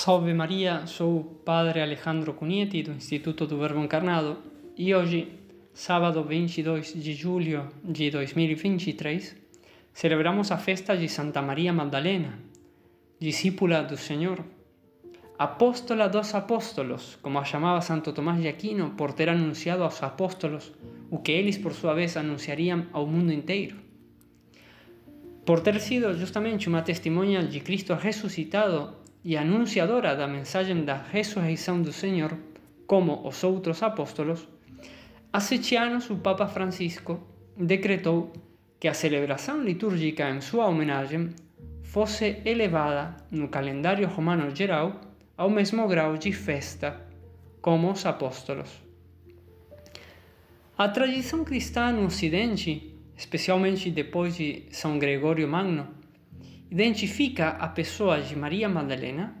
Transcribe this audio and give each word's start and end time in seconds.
Salve 0.00 0.32
Maria, 0.32 0.86
sou 0.86 1.18
o 1.18 1.24
Padre 1.24 1.80
Alejandro 1.82 2.32
Cunieti 2.32 2.84
do 2.84 2.92
Instituto 2.92 3.48
do 3.48 3.58
Verbo 3.58 3.82
Encarnado 3.82 4.38
e 4.76 4.94
hoje, 4.94 5.26
sábado 5.74 6.22
22 6.22 6.94
de 7.02 7.12
julho 7.14 7.68
de 7.82 8.08
2023, 8.08 9.34
celebramos 9.92 10.52
a 10.52 10.56
festa 10.56 10.96
de 10.96 11.08
Santa 11.08 11.42
Maria 11.42 11.72
Magdalena, 11.72 12.38
discípula 13.18 13.82
do 13.82 13.96
Senhor, 13.96 14.44
apóstola 15.36 16.08
dos 16.08 16.32
apóstolos, 16.32 17.18
como 17.20 17.40
a 17.40 17.44
chamava 17.44 17.80
Santo 17.80 18.12
Tomás 18.12 18.40
de 18.40 18.46
Aquino 18.46 18.90
por 18.90 19.12
ter 19.14 19.28
anunciado 19.28 19.82
aos 19.82 20.00
apóstolos 20.00 20.72
o 21.10 21.18
que 21.18 21.32
eles 21.32 21.58
por 21.58 21.72
sua 21.72 21.94
vez 21.94 22.16
anunciariam 22.16 22.86
ao 22.92 23.04
mundo 23.04 23.32
inteiro. 23.32 23.74
Por 25.44 25.58
ter 25.58 25.80
sido 25.80 26.16
justamente 26.16 26.68
uma 26.68 26.82
testemunha 26.82 27.42
de 27.42 27.58
Cristo 27.58 27.94
ressuscitado 27.94 29.07
e 29.24 29.36
anunciadora 29.36 30.14
da 30.16 30.26
mensagem 30.26 30.84
da 30.84 30.94
ressurreição 30.94 31.82
do 31.82 31.92
Senhor, 31.92 32.36
como 32.86 33.26
os 33.26 33.42
outros 33.44 33.82
apóstolos, 33.82 34.48
há 35.32 35.40
sete 35.40 35.76
anos 35.76 36.08
o 36.10 36.16
Papa 36.16 36.46
Francisco 36.46 37.20
decretou 37.56 38.32
que 38.80 38.88
a 38.88 38.94
celebração 38.94 39.62
litúrgica 39.62 40.30
em 40.30 40.40
sua 40.40 40.66
homenagem 40.66 41.30
fosse 41.82 42.40
elevada 42.44 43.16
no 43.30 43.48
calendário 43.48 44.06
romano 44.06 44.54
geral 44.54 45.00
ao 45.36 45.50
mesmo 45.50 45.86
grau 45.88 46.16
de 46.16 46.32
festa 46.32 47.00
como 47.60 47.90
os 47.90 48.06
apóstolos. 48.06 48.70
A 50.76 50.88
tradição 50.88 51.44
cristã 51.44 51.90
no 51.90 52.06
Ocidente, 52.06 52.94
especialmente 53.16 53.90
depois 53.90 54.36
de 54.36 54.64
São 54.70 54.98
Gregório 54.98 55.48
Magno, 55.48 55.88
identifica 56.70 57.50
a 57.50 57.68
pessoa 57.68 58.20
de 58.20 58.36
Maria 58.36 58.68
Madalena 58.68 59.34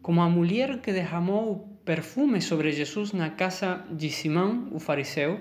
como 0.00 0.20
a 0.22 0.28
mulher 0.28 0.80
que 0.80 0.92
derramou 0.92 1.80
perfume 1.84 2.40
sobre 2.40 2.70
Jesus 2.72 3.12
na 3.12 3.30
casa 3.30 3.84
de 3.90 4.10
Simão, 4.10 4.68
o 4.72 4.78
fariseu, 4.78 5.40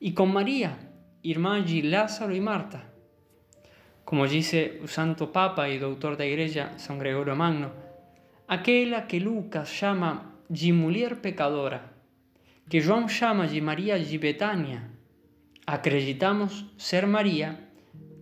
e 0.00 0.12
com 0.12 0.26
Maria, 0.26 0.78
irmã 1.22 1.62
de 1.62 1.82
Lázaro 1.82 2.34
e 2.34 2.40
Marta. 2.40 2.82
Como 4.04 4.26
disse 4.26 4.80
o 4.82 4.88
Santo 4.88 5.26
Papa 5.26 5.68
e 5.68 5.78
doutor 5.78 6.16
da 6.16 6.24
Igreja 6.24 6.72
São 6.78 6.96
Gregório 6.96 7.36
Magno, 7.36 7.72
aquela 8.48 9.02
que 9.02 9.18
Lucas 9.18 9.68
chama 9.68 10.32
de 10.48 10.72
mulher 10.72 11.16
pecadora, 11.16 11.92
que 12.68 12.80
João 12.80 13.08
chama 13.08 13.46
de 13.46 13.60
Maria 13.60 13.98
de 13.98 14.16
Betânia, 14.16 14.90
acreditamos 15.66 16.64
ser 16.78 17.06
Maria 17.06 17.65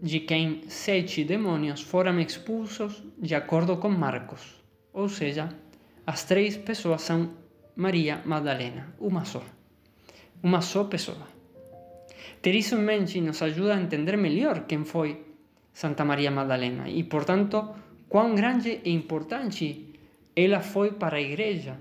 de 0.02 0.20
quem 0.20 0.62
sete 0.68 1.24
demônios 1.24 1.80
foram 1.80 2.20
expulsos 2.20 3.02
de 3.18 3.34
acordo 3.34 3.76
com 3.76 3.88
Marcos. 3.88 4.62
Ou 4.92 5.08
seja, 5.08 5.48
as 6.06 6.24
três 6.24 6.56
pessoas 6.56 7.02
são 7.02 7.30
Maria 7.76 8.22
Madalena, 8.24 8.94
uma 9.00 9.24
só. 9.24 9.42
Uma 10.42 10.60
só 10.60 10.84
pessoa. 10.84 11.26
Ter 12.42 12.54
isso 12.54 12.74
em 12.74 12.84
mente 12.84 13.20
nos 13.20 13.40
ajuda 13.40 13.74
a 13.74 13.80
entender 13.80 14.16
melhor 14.16 14.66
quem 14.66 14.84
foi 14.84 15.24
Santa 15.72 16.04
Maria 16.04 16.30
Madalena 16.30 16.88
e, 16.88 17.02
portanto, 17.02 17.74
quão 18.08 18.34
grande 18.34 18.80
e 18.84 18.90
importante 18.92 19.94
ela 20.36 20.60
foi 20.60 20.92
para 20.92 21.16
a 21.16 21.20
Igreja. 21.20 21.78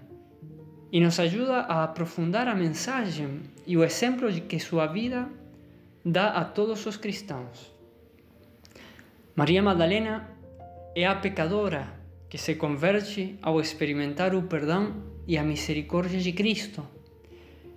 E 0.92 1.02
nos 1.02 1.20
ajuda 1.20 1.62
a 1.62 1.84
aprofundar 1.84 2.48
a 2.48 2.56
mensagem 2.56 3.42
e 3.68 3.76
o 3.76 3.84
exemplo 3.84 4.32
que 4.32 4.60
sua 4.60 4.88
vida 4.88 5.28
dá 6.06 6.30
a 6.30 6.46
todos 6.46 6.86
os 6.86 6.98
cristãos. 6.98 7.73
Maria 9.36 9.64
Madalena 9.64 10.30
é 10.96 11.08
a 11.08 11.16
pecadora 11.16 11.92
que 12.30 12.38
se 12.38 12.54
converte 12.54 13.40
ao 13.42 13.60
experimentar 13.60 14.36
o 14.36 14.44
perdão 14.44 14.94
e 15.28 15.40
a 15.40 15.44
misericórdia 15.44 16.20
de 16.20 16.32
Cristo. 16.34 16.88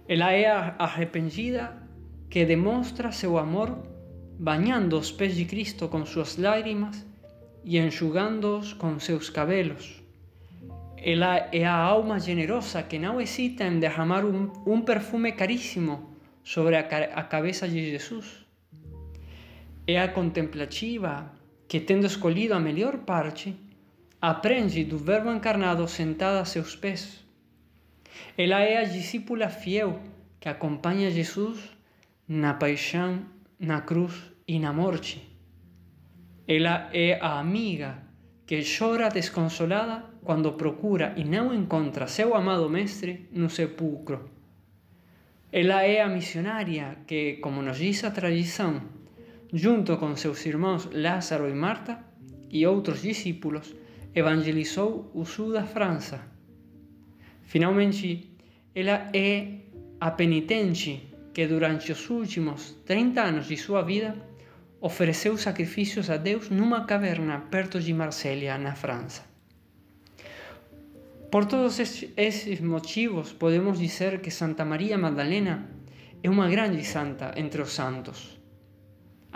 Ela 0.07 0.33
é 0.33 0.47
arrependida 0.79 1.75
que 2.29 2.45
demonstra 2.45 3.11
seu 3.11 3.39
amor 3.39 3.71
banhando 4.39 4.99
os 4.99 5.11
pés 5.11 5.35
de 5.35 5.47
Cristo 5.47 5.89
com 5.89 6.05
suas 6.05 6.37
lágrimas 6.37 7.07
e 7.65 7.79
enxugando-os 7.79 8.75
com 8.75 8.99
seus 9.01 9.31
cabelos. 9.31 10.03
Ela 10.99 11.49
é 11.53 11.65
a 11.65 11.75
alma 11.75 12.21
generosa 12.21 12.83
que 12.83 12.99
não 12.99 13.19
hesita 13.19 13.65
em 13.65 13.81
derramar 13.81 14.27
um, 14.27 14.53
um 14.67 14.83
perfume 14.83 15.33
caríssimo 15.33 16.15
sobre 16.45 16.77
a, 16.77 16.81
a 16.81 17.23
cabeça 17.23 17.67
de 17.67 17.93
Jesus. 17.93 18.45
É 19.87 20.07
contemplativa 20.09 21.36
que, 21.69 21.81
tendo 21.81 22.07
escolhido 22.07 22.55
a 22.55 22.61
melhor 22.61 22.99
parte, 22.99 23.57
aprende 24.21 24.85
do 24.85 24.99
Verbo 24.99 25.31
encarnado 25.31 25.87
sentada 25.89 26.41
a 26.41 26.45
seus 26.45 26.75
pés. 26.77 27.25
Ela 28.37 28.61
é 28.61 28.79
a 28.79 28.85
discípula 28.85 29.49
fiel 29.49 30.01
que 30.41 30.49
acompanha 30.49 31.11
Jesus 31.11 31.59
na 32.29 32.55
paixão, 32.55 33.25
na 33.59 33.81
cruz 33.81 34.15
e 34.47 34.59
na 34.59 34.73
morte. 34.73 35.23
Ela 36.47 36.89
é 36.93 37.19
a 37.21 37.39
amiga 37.39 37.99
que 38.47 38.63
chora 38.63 39.09
desconsolada 39.09 40.05
quando 40.23 40.53
procura 40.53 41.13
e 41.17 41.25
não 41.25 41.53
encontra 41.53 42.07
seu 42.07 42.35
amado 42.35 42.71
Mestre 42.71 43.29
no 43.33 43.51
sepulcro. 43.51 44.31
Ela 45.53 45.83
é 45.83 46.01
a 46.01 46.09
missionária 46.09 46.99
que, 47.07 47.35
como 47.35 47.63
nos 47.63 47.79
diz 47.79 48.05
a 48.05 48.11
tradição, 48.11 48.83
junto 49.53 49.97
com 49.97 50.17
seus 50.17 50.45
irmãos 50.47 50.89
Lázaro 50.93 51.49
e 51.49 51.55
Marta 51.55 52.05
e 52.51 52.67
outros 52.67 53.03
discípulos, 53.03 53.75
evangelizou 54.15 55.11
o 55.15 55.25
sul 55.25 55.53
da 55.53 55.65
França. 55.65 56.21
Finalmente, 57.43 58.31
ela 58.75 59.11
é 59.13 59.61
a 60.01 60.11
penitente 60.11 61.13
que 61.33 61.47
durante 61.47 61.93
os 61.93 62.09
últimos 62.11 62.77
30 62.85 63.23
anos 63.23 63.47
de 63.47 63.57
sua 63.57 63.83
vida 63.83 64.17
ofereceu 64.81 65.37
sacrifícios 65.37 66.11
a 66.11 66.17
Deus 66.17 66.51
numa 66.51 66.85
caverna 66.85 67.41
perto 67.51 67.81
de 67.81 67.93
Marsella, 67.93 68.59
na 68.59 68.75
França. 68.75 69.25
Por 71.31 71.45
todos 71.45 71.79
esses 71.79 72.61
motivos, 72.61 73.33
podemos 73.33 73.79
dizer 73.79 74.21
que 74.21 74.31
Santa 74.31 74.65
Maria 74.65 74.97
Madalena 74.97 75.69
é 76.23 76.31
uma 76.31 76.49
grande 76.49 76.85
santa 76.85 77.35
entre 77.37 77.61
os 77.61 77.73
santos 77.73 78.37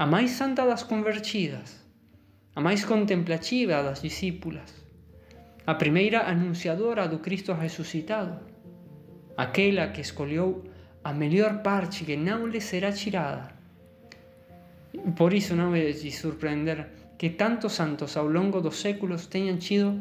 a 0.01 0.07
mais 0.07 0.31
santa 0.31 0.65
das 0.65 0.83
convertidas, 0.83 1.85
a 2.57 2.61
mais 2.67 2.87
contemplativa 2.87 3.83
das 3.83 4.01
discípulas, 4.01 4.73
a 5.67 5.75
primeira 5.75 6.21
anunciadora 6.23 7.07
do 7.07 7.19
Cristo 7.19 7.53
ressuscitado, 7.53 8.41
aquela 9.37 9.89
que 9.89 10.01
escolheu 10.01 10.65
a 11.05 11.13
melhor 11.13 11.61
parte 11.61 12.07
que 12.07 12.17
não 12.17 12.47
lhe 12.47 12.63
será 12.63 12.91
tirada. 12.91 13.53
Por 15.19 15.35
isso 15.35 15.55
não 15.55 15.75
é 15.75 15.91
de 15.91 16.11
surpreender 16.11 16.89
que 17.19 17.29
tantos 17.29 17.75
santos 17.75 18.17
ao 18.17 18.27
longo 18.27 18.63
dos 18.63 18.81
séculos 18.81 19.27
tenham 19.27 19.59
tido 19.59 20.01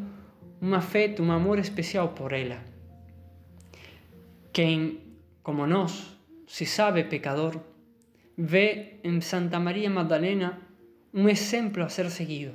um 0.62 0.74
afeto, 0.76 1.22
um 1.22 1.32
amor 1.34 1.60
especial 1.60 2.14
por 2.14 2.32
ela. 2.32 2.60
Quem, 4.54 5.02
como 5.44 5.68
nós, 5.68 6.18
se 6.48 6.66
sabe 6.66 7.04
pecador, 7.04 7.60
vê 8.42 9.00
em 9.04 9.20
Santa 9.20 9.60
Maria 9.60 9.90
Magdalena 9.90 10.62
um 11.14 11.28
exemplo 11.28 11.84
a 11.84 11.90
ser 11.90 12.10
seguido, 12.10 12.54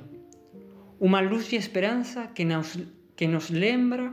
uma 0.99 1.21
luz 1.21 1.47
de 1.47 1.57
esperança 1.57 2.25
que 2.25 2.43
nos, 2.43 2.75
que 3.15 3.27
nos 3.27 3.51
lembra 3.51 4.11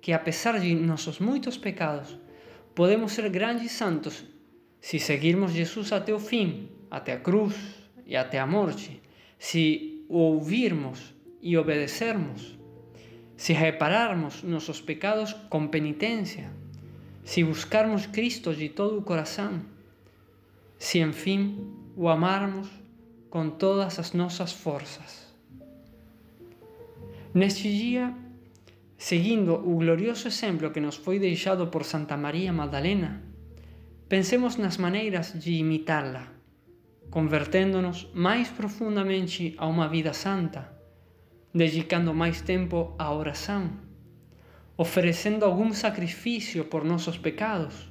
que, 0.00 0.12
apesar 0.12 0.60
de 0.60 0.72
nossos 0.76 1.18
muitos 1.18 1.58
pecados, 1.58 2.16
podemos 2.72 3.10
ser 3.10 3.28
grandes 3.30 3.72
santos 3.72 4.24
se 4.80 5.00
seguirmos 5.00 5.50
Jesus 5.50 5.92
até 5.92 6.14
o 6.14 6.20
fim, 6.20 6.68
até 6.88 7.14
a 7.14 7.18
cruz 7.18 7.56
e 8.06 8.14
até 8.14 8.38
a 8.38 8.46
morte, 8.46 9.02
se 9.40 10.04
o 10.08 10.18
ouvirmos 10.18 11.12
e 11.42 11.58
obedecermos, 11.58 12.56
se 13.36 13.52
repararmos 13.52 14.44
nossos 14.44 14.80
pecados 14.80 15.32
com 15.50 15.66
penitência, 15.66 16.48
se 17.24 17.42
buscarmos 17.42 18.06
Cristo 18.06 18.54
de 18.54 18.68
todo 18.68 18.98
o 18.98 19.02
coração 19.02 19.60
se 20.78 21.00
enfim 21.00 21.74
o 21.96 22.08
amarmos 22.08 22.68
com 23.28 23.50
todas 23.50 23.98
as 23.98 24.12
nossas 24.12 24.52
forças. 24.52 25.26
Neste 27.34 27.68
dia, 27.68 28.14
seguindo 28.96 29.54
o 29.54 29.76
glorioso 29.76 30.28
exemplo 30.28 30.70
que 30.70 30.80
nos 30.80 30.96
foi 30.96 31.18
deixado 31.18 31.66
por 31.66 31.84
Santa 31.84 32.16
Maria 32.16 32.52
Magdalena, 32.52 33.22
pensemos 34.08 34.56
nas 34.56 34.76
maneiras 34.76 35.34
de 35.38 35.54
imitá-la, 35.54 36.32
convertendo-nos 37.10 38.08
mais 38.14 38.48
profundamente 38.48 39.54
a 39.58 39.66
uma 39.66 39.88
vida 39.88 40.12
santa, 40.12 40.72
dedicando 41.52 42.14
mais 42.14 42.40
tempo 42.40 42.94
à 42.98 43.12
oração, 43.12 43.72
oferecendo 44.76 45.44
algum 45.44 45.72
sacrifício 45.72 46.64
por 46.64 46.84
nossos 46.84 47.18
pecados 47.18 47.90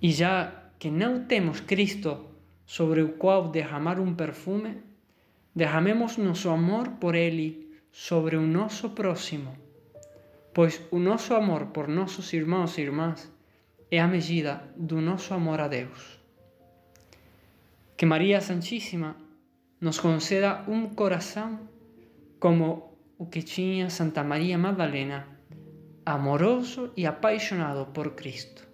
e 0.00 0.12
já 0.12 0.69
que 0.80 0.90
não 0.90 1.24
temos 1.26 1.60
Cristo 1.60 2.24
sobre 2.64 3.02
o 3.02 3.12
qual 3.12 3.50
derramar 3.50 4.00
um 4.00 4.14
perfume, 4.14 4.78
derramemos 5.54 6.16
nosso 6.16 6.48
amor 6.48 6.92
por 6.92 7.14
Ele 7.14 7.70
sobre 7.92 8.34
o 8.34 8.40
nosso 8.40 8.88
próximo, 8.90 9.54
pois 10.54 10.80
o 10.90 10.98
nosso 10.98 11.34
amor 11.34 11.66
por 11.66 11.86
nossos 11.86 12.32
irmãos 12.32 12.78
e 12.78 12.80
irmãs 12.80 13.30
é 13.90 14.00
a 14.00 14.08
medida 14.08 14.64
do 14.74 15.02
nosso 15.02 15.34
amor 15.34 15.60
a 15.60 15.68
Deus. 15.68 16.18
Que 17.94 18.06
Maria 18.06 18.40
Santíssima 18.40 19.16
nos 19.78 20.00
conceda 20.00 20.64
um 20.66 20.88
coração 20.94 21.60
como 22.38 22.96
o 23.18 23.26
que 23.26 23.42
tinha 23.42 23.90
Santa 23.90 24.24
Maria 24.24 24.56
Madalena, 24.56 25.28
amoroso 26.06 26.90
e 26.96 27.04
apaixonado 27.04 27.84
por 27.92 28.12
Cristo. 28.12 28.69